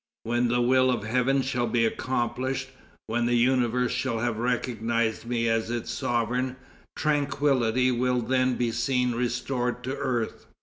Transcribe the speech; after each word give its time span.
When 0.23 0.47
the 0.47 0.61
will 0.63 0.89
of 0.89 1.03
Heaven 1.03 1.43
shall 1.43 1.67
be 1.67 1.85
accomplished 1.85 2.71
when 3.05 3.27
the 3.27 3.35
universe 3.35 3.91
shall 3.91 4.17
have 4.17 4.39
recognized 4.39 5.27
me 5.27 5.47
as 5.47 5.69
its 5.69 5.91
sovereign, 5.91 6.55
tranquillity 6.95 7.91
will 7.91 8.19
then 8.21 8.55
be 8.55 8.71
seen 8.71 9.11
restored 9.11 9.83
to 9.83 9.95
earth. 9.95 10.47